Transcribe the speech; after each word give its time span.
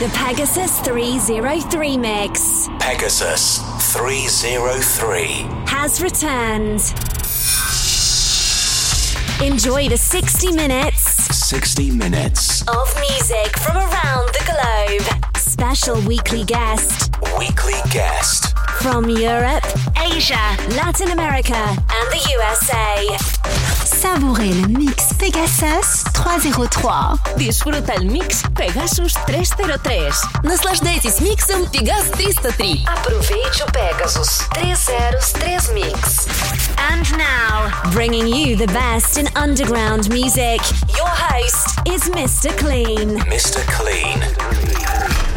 The 0.00 0.08
Pegasus 0.14 0.80
303 0.80 1.98
mix. 1.98 2.68
Pegasus 2.78 3.58
303 3.92 5.26
has 5.66 6.00
returned. 6.00 6.80
Enjoy 9.46 9.90
the 9.90 9.98
60 9.98 10.52
minutes 10.52 11.02
60 11.48 11.90
minutes 11.90 12.66
of 12.66 12.94
music 13.10 13.58
from 13.58 13.76
around 13.76 14.30
the 14.32 14.42
globe. 14.48 15.36
Special 15.36 16.00
weekly 16.08 16.44
guest. 16.44 17.14
Weekly 17.38 17.78
guest. 17.90 18.56
From 18.80 19.10
Europe, 19.10 19.66
Asia, 20.15 20.57
Latin 20.75 21.11
America, 21.11 21.55
and 21.55 22.07
the 22.11 22.21
USA. 22.33 23.17
Savourez 23.83 24.53
le 24.53 24.67
mix 24.67 25.13
Pegasus 25.17 26.03
303. 26.13 27.17
Disfruta 27.37 27.93
el 27.93 28.05
mix 28.05 28.43
Pegasus 28.55 29.13
303. 29.25 30.13
Наслаждайтесь 30.43 31.19
миксом 31.21 31.65
Pegasus 31.67 32.11
303. 32.11 32.85
Aproveite 32.87 33.63
o 33.63 33.71
Pegasus 33.71 34.47
303 34.53 35.73
mix. 35.73 36.27
And 36.77 37.05
now, 37.17 37.71
bringing 37.91 38.27
you 38.27 38.55
the 38.55 38.67
best 38.67 39.17
in 39.17 39.27
underground 39.35 40.09
music, 40.09 40.61
your 40.95 41.07
host 41.07 41.79
is 41.87 42.09
Mr. 42.09 42.55
Clean. 42.57 43.17
Mr. 43.29 43.61
Clean. 43.67 45.28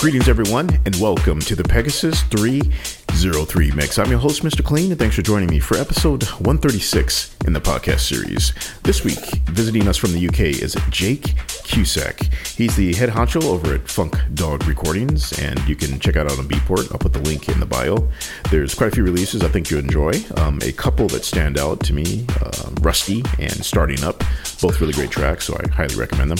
Greetings, 0.00 0.28
everyone, 0.28 0.70
and 0.86 0.94
welcome 1.00 1.40
to 1.40 1.56
the 1.56 1.64
Pegasus 1.64 2.22
303 2.22 3.72
mix. 3.72 3.98
I'm 3.98 4.08
your 4.08 4.20
host, 4.20 4.44
Mr. 4.44 4.64
Clean, 4.64 4.92
and 4.92 4.98
thanks 4.98 5.16
for 5.16 5.22
joining 5.22 5.50
me 5.50 5.58
for 5.58 5.76
episode 5.76 6.22
136 6.22 7.36
in 7.46 7.52
the 7.52 7.60
podcast 7.60 7.98
series. 7.98 8.52
This 8.84 9.02
week, 9.02 9.18
visiting 9.46 9.88
us 9.88 9.96
from 9.96 10.12
the 10.12 10.28
UK 10.28 10.62
is 10.62 10.76
Jake 10.90 11.34
Cusack. 11.64 12.32
He's 12.46 12.76
the 12.76 12.94
head 12.94 13.08
honcho 13.08 13.42
over 13.42 13.74
at 13.74 13.88
Funk 13.88 14.16
Dog 14.34 14.68
Recordings, 14.68 15.36
and 15.40 15.58
you 15.68 15.74
can 15.74 15.98
check 15.98 16.14
out 16.14 16.30
on 16.30 16.46
Beatport. 16.46 16.92
I'll 16.92 16.98
put 16.98 17.12
the 17.12 17.18
link 17.18 17.48
in 17.48 17.58
the 17.58 17.66
bio. 17.66 18.08
There's 18.52 18.76
quite 18.76 18.92
a 18.92 18.94
few 18.94 19.02
releases 19.02 19.42
I 19.42 19.48
think 19.48 19.68
you'll 19.68 19.80
enjoy. 19.80 20.12
Um, 20.36 20.60
a 20.62 20.70
couple 20.70 21.08
that 21.08 21.24
stand 21.24 21.58
out 21.58 21.80
to 21.80 21.92
me 21.92 22.24
uh, 22.40 22.70
Rusty 22.82 23.24
and 23.40 23.64
Starting 23.64 24.04
Up, 24.04 24.22
both 24.62 24.80
really 24.80 24.92
great 24.92 25.10
tracks, 25.10 25.46
so 25.46 25.58
I 25.58 25.68
highly 25.72 25.96
recommend 25.96 26.30
them. 26.30 26.38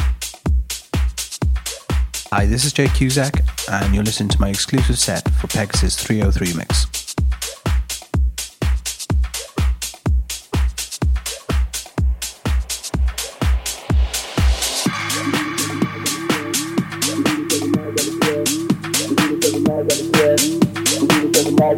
Hi, 2.31 2.47
this 2.47 2.65
is 2.65 2.73
Jake 2.73 2.95
Cusack, 2.95 3.43
and 3.69 3.93
you're 3.93 4.03
listening 4.03 4.29
to 4.29 4.41
my 4.41 4.49
exclusive 4.49 4.97
set 4.97 5.29
for 5.33 5.45
Pegasus 5.45 5.95
303 5.95 6.57
Mix. 6.57 7.02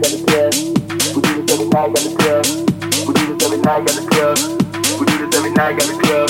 Night. 0.02 0.56
We 1.16 1.22
do 1.22 1.32
this 1.40 1.52
every 1.52 1.68
night 1.72 1.96
at 1.96 2.04
the 2.04 2.12
club. 2.20 2.46
We 3.08 3.12
do 3.16 3.24
this 3.32 3.44
every 3.46 3.60
night 3.60 3.86
at 3.86 3.96
the 3.96 4.04
club. 4.12 4.38
We 5.00 5.06
do 5.06 5.16
this 5.20 5.36
every 5.36 5.52
night 5.52 5.80
at 5.80 5.88
the 5.88 5.96
club. 6.04 6.30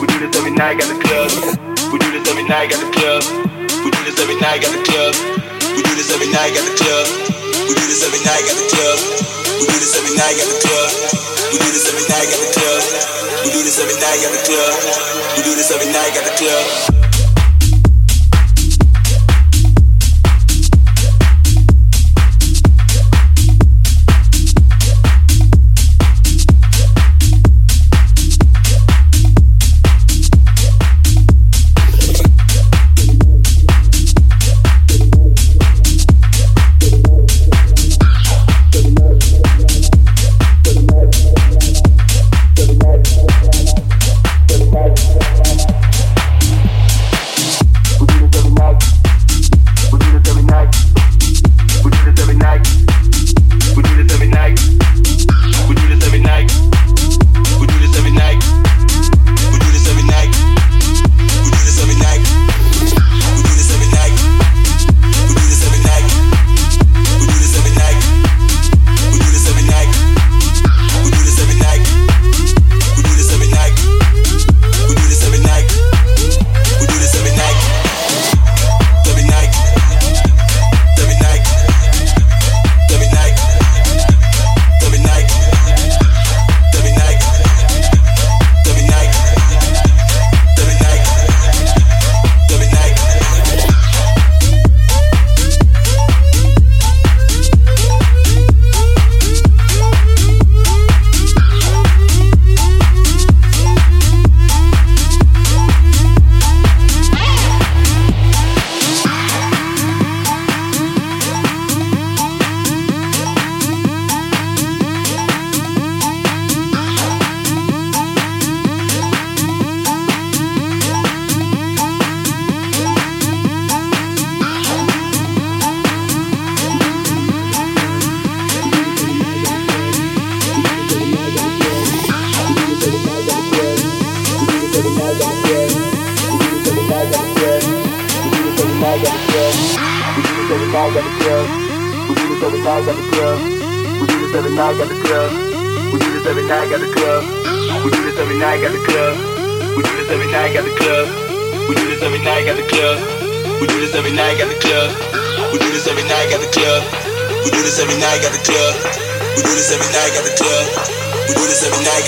We 0.00 0.06
do 0.08 0.16
this 0.20 0.36
every 0.36 0.52
night 0.54 0.80
at 0.80 0.88
the 0.88 0.96
club. 1.04 1.30
We 1.92 1.98
do 1.98 2.08
this 2.14 2.28
every 2.28 2.44
night 2.48 2.72
at 2.72 2.80
the 2.80 2.88
club. 2.96 3.22
We 3.84 3.90
do 3.92 4.00
this 4.06 4.18
every 4.20 4.36
night 4.40 4.64
at 4.64 4.72
the 4.72 4.80
club. 4.88 5.14
We 5.74 5.80
do 5.84 5.92
this 5.94 6.08
every 6.12 6.28
night 6.32 6.56
at 6.56 6.64
the 6.64 6.72
club. 6.80 7.06
We 7.68 7.74
do 7.74 7.84
this 7.84 8.00
every 8.00 8.16
night 10.16 10.40
at 10.40 10.48
the 10.48 10.56
club. 10.64 10.88
We 11.52 11.60
do 11.60 11.68
this 11.68 11.84
every 11.84 12.08
night 12.08 12.32
at 12.32 12.40
the 12.40 12.48
club. 12.56 12.80
We 13.44 13.52
do 13.52 13.60
this 13.60 13.76
every 13.80 13.96
night 14.00 14.24
at 14.24 14.32
the 14.32 14.40
club. 14.48 14.72
We 15.36 15.42
do 15.44 15.52
this 15.52 15.68
every 15.70 15.92
night 15.92 16.16
at 16.16 16.24
the 16.24 16.32
club. 16.40 17.03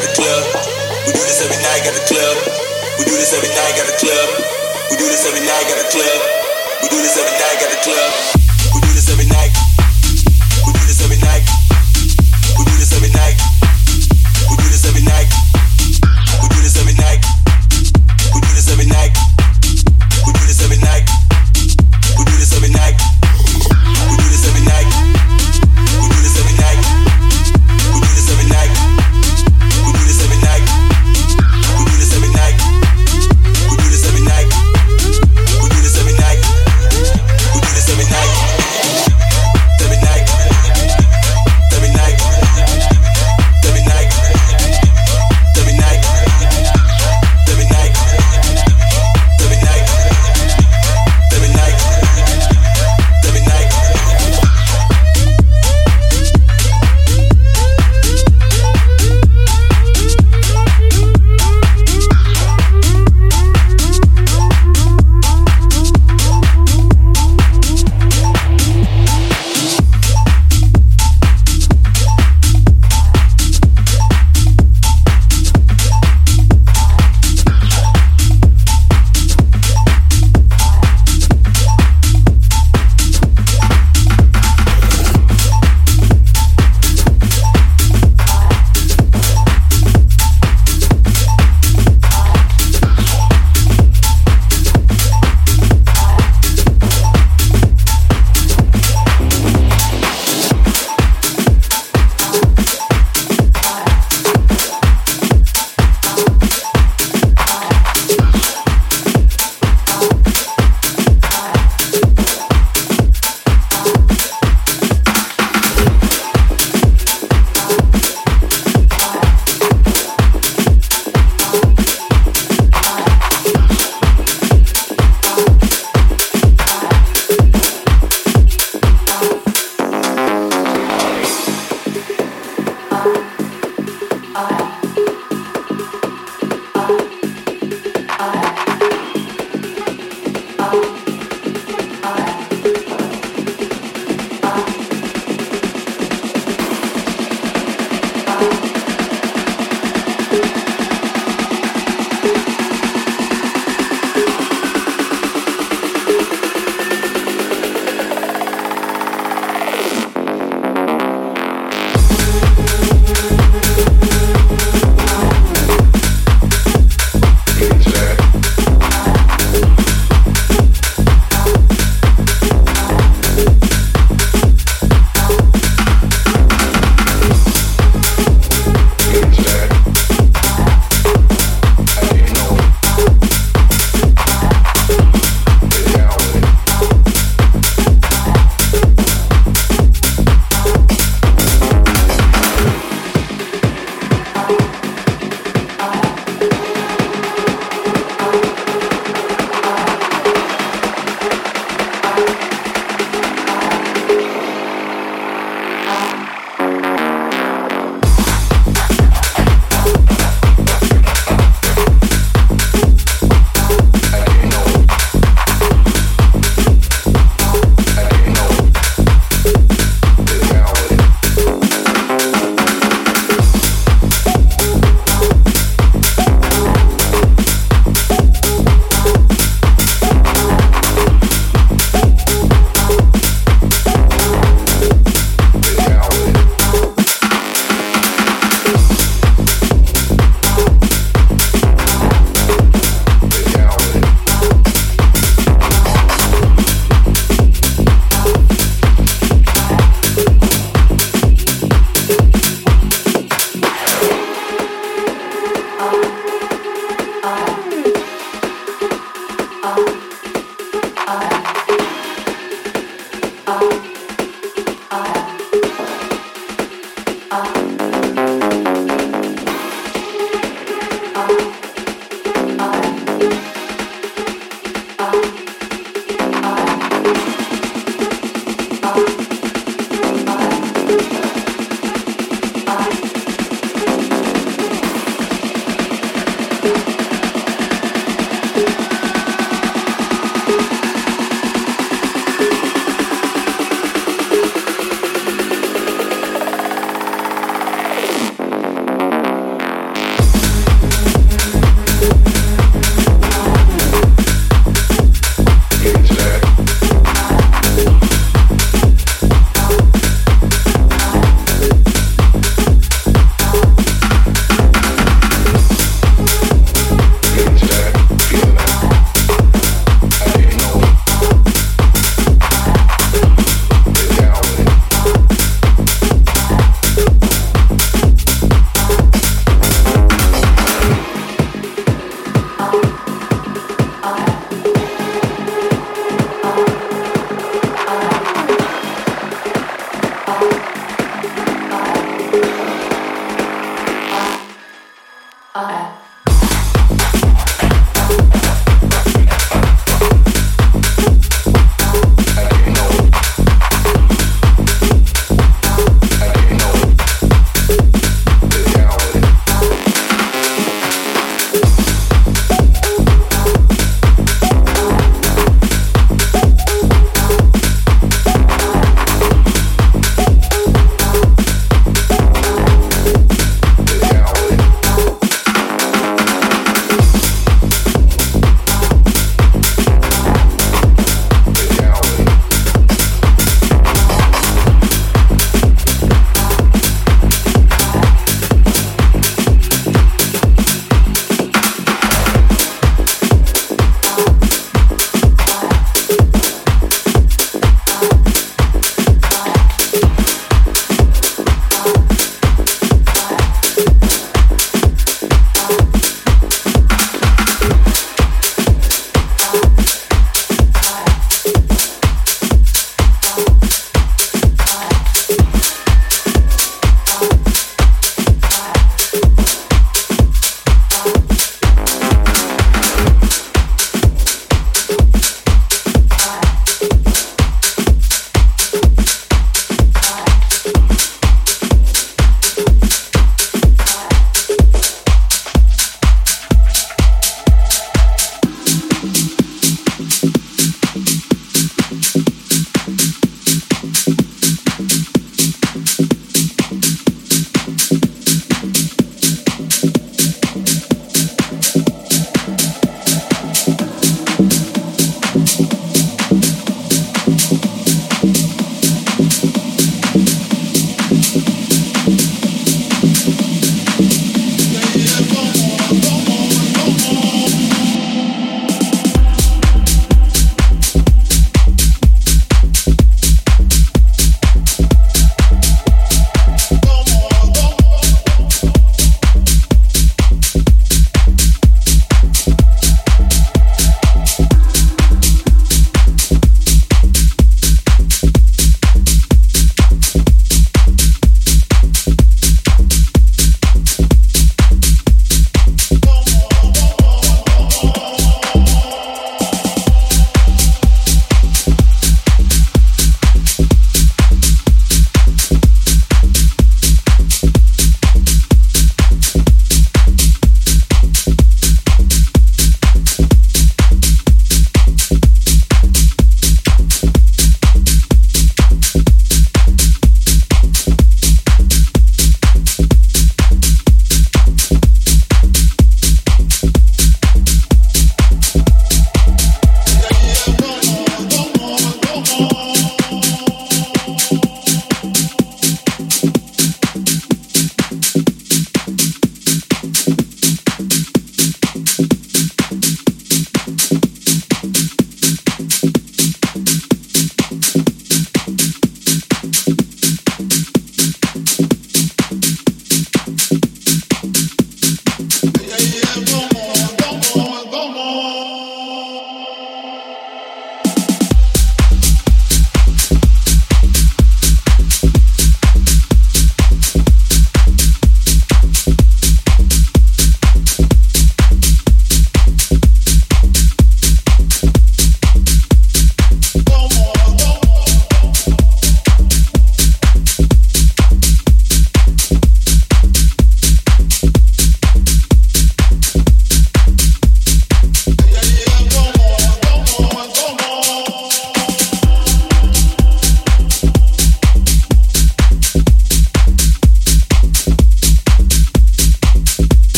got 0.00 0.08
the 0.08 0.22
club. 0.22 0.42
We 1.06 1.12
do 1.12 1.20
this 1.20 1.44
every 1.44 1.60
night, 1.60 1.84
got 1.84 1.92
the 1.92 2.04
club. 2.08 2.36
We 2.98 3.04
do 3.04 3.12
this 3.12 3.32
every 3.36 3.48
night, 3.48 3.76
got 3.76 3.86
the 3.86 3.98
club. 4.00 4.28
We 4.90 4.96
do 4.96 5.04
this 5.04 5.26
every 5.26 5.40
night, 5.44 5.64
got 5.68 5.76
the 5.76 5.88
club. 5.92 6.20
We 6.82 6.88
do 6.88 6.96
this 6.96 7.16
every 7.16 7.36
night, 7.36 7.60
got 7.60 7.70
the 7.70 7.80
club. 7.84 8.10
We 8.74 8.80
do 8.80 8.92
this 8.94 9.08
every 9.10 9.26
night. 9.26 9.59